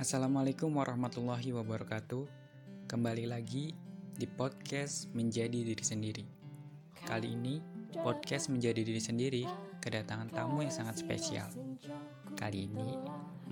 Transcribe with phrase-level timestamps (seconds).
[0.00, 2.24] Assalamualaikum warahmatullahi wabarakatuh.
[2.88, 3.76] Kembali lagi
[4.16, 6.24] di podcast Menjadi Diri Sendiri.
[7.04, 7.60] Kali ini,
[8.00, 9.44] podcast Menjadi Diri Sendiri
[9.76, 11.52] kedatangan tamu yang sangat spesial.
[12.32, 12.96] Kali ini,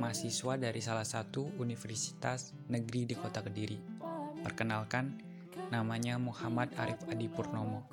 [0.00, 4.00] mahasiswa dari salah satu universitas negeri di kota Kediri.
[4.40, 5.20] Perkenalkan,
[5.68, 7.84] namanya Muhammad Arif Adi Purnomo.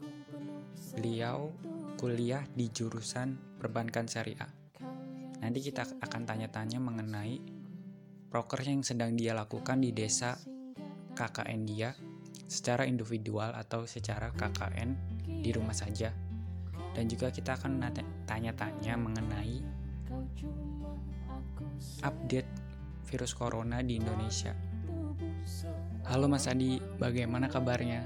[0.96, 1.52] Beliau
[2.00, 4.48] kuliah di jurusan Perbankan Syariah.
[5.44, 7.55] Nanti kita akan tanya-tanya mengenai
[8.36, 10.36] proker yang sedang dia lakukan di desa
[11.16, 11.96] KKN dia
[12.52, 14.92] secara individual atau secara KKN
[15.40, 16.12] di rumah saja.
[16.92, 17.80] Dan juga kita akan
[18.28, 19.64] tanya-tanya mengenai
[22.04, 22.52] update
[23.08, 24.52] virus corona di Indonesia.
[26.04, 28.04] Halo Mas Adi, bagaimana kabarnya?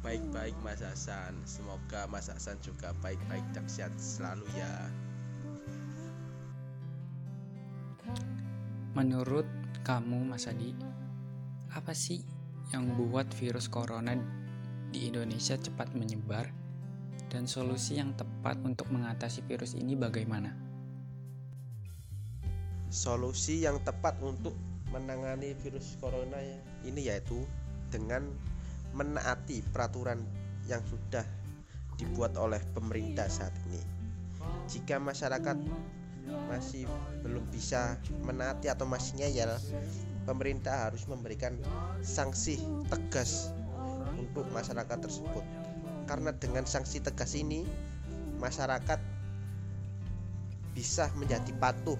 [0.00, 4.88] Baik-baik Mas Hasan, semoga Mas Hasan juga baik-baik dan sehat selalu ya.
[8.90, 9.46] Menurut
[9.86, 10.74] kamu, Mas Adi,
[11.70, 12.26] apa sih
[12.74, 14.18] yang membuat virus corona
[14.90, 16.50] di Indonesia cepat menyebar
[17.30, 20.50] dan solusi yang tepat untuk mengatasi virus ini bagaimana?
[22.90, 24.58] Solusi yang tepat untuk
[24.90, 26.42] menangani virus corona
[26.82, 27.46] ini yaitu
[27.94, 28.26] dengan
[28.98, 30.18] menaati peraturan
[30.66, 31.22] yang sudah
[31.94, 33.78] dibuat oleh pemerintah saat ini.
[34.66, 35.58] Jika masyarakat
[36.48, 36.84] masih
[37.22, 39.54] belum bisa menaati atau masih ngeyel
[40.28, 41.56] pemerintah harus memberikan
[42.04, 43.50] sanksi tegas
[44.18, 45.44] untuk masyarakat tersebut.
[46.04, 47.64] Karena dengan sanksi tegas ini
[48.42, 48.98] masyarakat
[50.74, 51.98] bisa menjadi patuh.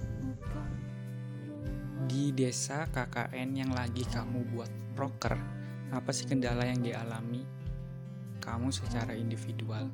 [2.11, 5.39] Di desa KKN yang lagi kamu buat proker
[5.91, 7.43] apa sih kendala yang dialami
[8.43, 9.91] kamu secara individual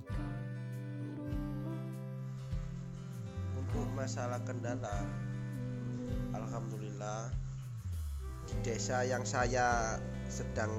[3.67, 5.03] untuk masalah kendala
[6.31, 7.35] Alhamdulillah
[8.47, 9.99] di desa yang saya
[10.31, 10.71] sedang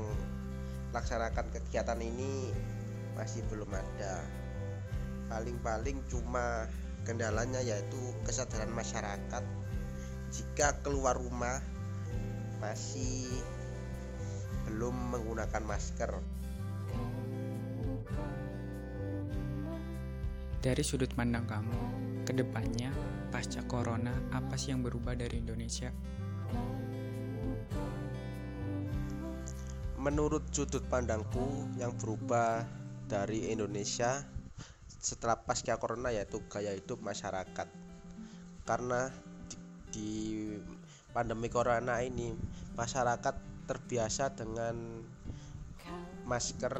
[0.96, 2.56] laksanakan kegiatan ini
[3.20, 4.24] masih belum ada.
[5.28, 6.72] Paling-paling cuma
[7.03, 9.44] kendalanya yaitu kesadaran masyarakat.
[10.31, 11.59] Jika keluar rumah
[12.64, 13.28] masih
[14.64, 16.12] belum menggunakan masker
[20.67, 21.79] dari sudut pandang kamu
[22.28, 22.91] ke depannya
[23.31, 25.95] pasca corona apa sih yang berubah dari Indonesia?
[29.95, 32.67] Menurut sudut pandangku yang berubah
[33.07, 34.28] dari Indonesia
[35.00, 37.72] setelah pasca corona yaitu gaya hidup masyarakat
[38.67, 39.07] karena
[39.47, 39.55] di,
[39.95, 40.11] di
[41.16, 42.35] pandemi corona ini
[42.75, 44.99] masyarakat terbiasa dengan
[46.28, 46.75] masker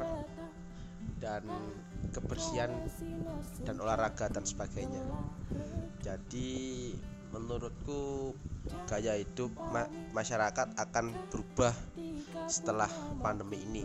[1.18, 1.44] dan
[2.14, 2.72] kebersihan
[3.66, 5.02] dan olahraga dan sebagainya
[6.02, 6.50] jadi
[7.28, 8.32] menurutku
[8.88, 9.84] gaya hidup ma
[10.16, 11.74] masyarakat akan berubah
[12.48, 12.88] setelah
[13.20, 13.84] pandemi ini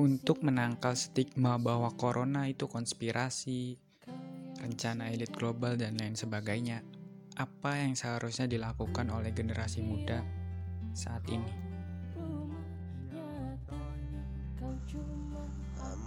[0.00, 3.76] untuk menangkal stigma bahwa corona itu konspirasi,
[4.56, 6.80] rencana elit global dan lain sebagainya.
[7.36, 10.24] Apa yang seharusnya dilakukan oleh generasi muda
[10.96, 11.69] saat ini?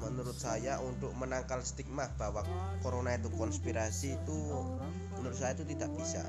[0.04, 2.44] Menurut saya untuk menangkal stigma bahwa
[2.84, 4.38] corona itu konspirasi itu
[5.16, 6.22] menurut saya itu tidak bisa.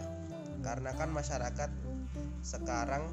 [0.62, 1.71] Karena kan masyarakat
[2.41, 3.05] sekarang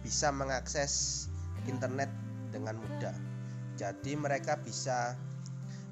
[0.00, 1.26] bisa mengakses
[1.68, 2.08] internet
[2.50, 3.14] dengan mudah.
[3.76, 5.14] Jadi mereka bisa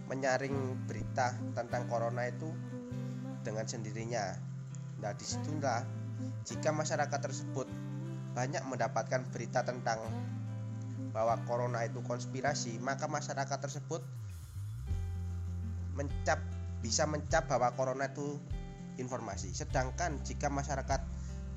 [0.09, 2.49] menyaring berita tentang corona itu
[3.45, 4.35] dengan sendirinya.
[5.05, 5.85] Nah di situlah
[6.49, 7.69] jika masyarakat tersebut
[8.33, 10.01] banyak mendapatkan berita tentang
[11.19, 13.99] bahwa corona itu konspirasi, maka masyarakat tersebut
[15.99, 16.39] mencap
[16.79, 18.39] bisa mencap bahwa corona itu
[19.03, 19.51] informasi.
[19.51, 21.03] Sedangkan jika masyarakat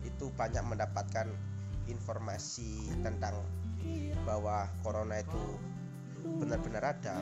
[0.01, 1.29] itu banyak mendapatkan
[1.85, 3.37] informasi tentang
[4.25, 5.61] bahwa corona itu
[6.41, 7.21] benar-benar ada,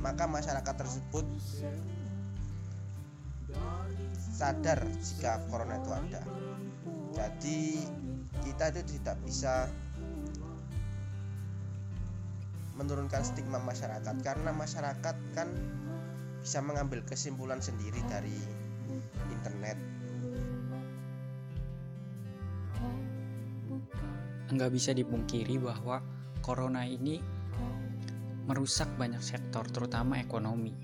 [0.00, 1.28] maka masyarakat tersebut
[4.32, 6.24] sadar jika corona itu ada.
[7.12, 7.84] Jadi
[8.48, 9.68] kita itu tidak bisa
[12.74, 15.48] menurunkan stigma masyarakat karena masyarakat kan
[16.42, 18.34] bisa mengambil kesimpulan sendiri dari
[19.30, 19.78] internet.
[24.52, 26.04] Nggak bisa dipungkiri bahwa
[26.44, 27.16] corona ini
[28.44, 30.76] merusak banyak sektor, terutama ekonomi.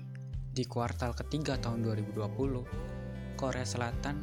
[0.51, 4.17] Di kuartal ketiga tahun 2020, Korea Selatan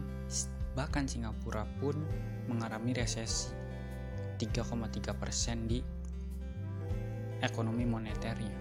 [0.75, 1.95] bahkan Singapura pun
[2.51, 3.55] mengalami resesi
[4.39, 5.98] 3,3% di
[7.43, 8.55] ekonomi moneternya.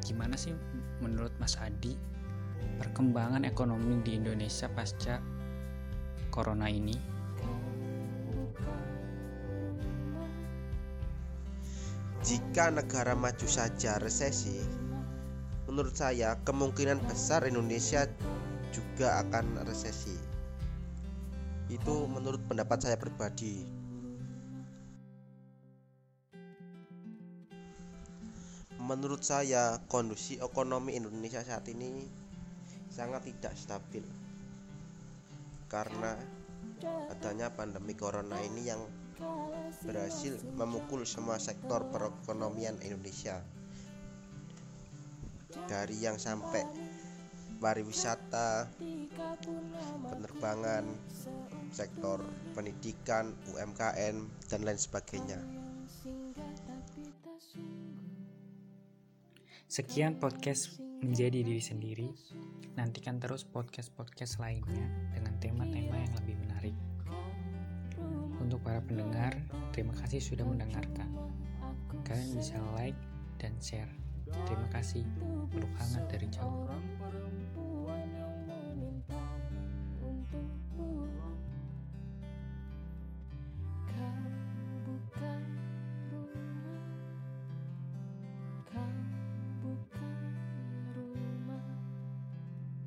[0.00, 0.54] Gimana sih
[1.02, 1.94] menurut Mas Adi
[2.80, 5.20] perkembangan ekonomi di Indonesia pasca
[6.32, 6.96] corona ini?
[12.20, 14.60] Jika negara maju saja resesi,
[15.64, 18.04] menurut saya kemungkinan besar Indonesia
[18.76, 20.14] juga akan resesi.
[21.72, 23.79] Itu menurut pendapat saya pribadi.
[28.90, 32.10] Menurut saya kondisi ekonomi Indonesia saat ini
[32.90, 34.02] sangat tidak stabil
[35.70, 36.18] karena
[37.06, 38.82] adanya pandemi corona ini yang
[39.86, 43.38] berhasil memukul semua sektor perekonomian Indonesia
[45.70, 46.66] dari yang sampai
[47.62, 48.66] pariwisata,
[50.10, 50.82] penerbangan,
[51.70, 52.26] sektor
[52.58, 54.16] pendidikan, UMKM,
[54.50, 55.38] dan lain sebagainya.
[59.70, 62.10] Sekian podcast menjadi diri sendiri.
[62.74, 64.82] Nantikan terus podcast-podcast lainnya
[65.14, 66.76] dengan tema-tema yang lebih menarik.
[68.42, 69.30] Untuk para pendengar,
[69.70, 71.06] terima kasih sudah mendengarkan.
[72.02, 72.98] Kalian bisa like
[73.38, 73.86] dan share.
[74.42, 75.06] Terima kasih.
[75.54, 76.66] Peluk hangat dari jauh.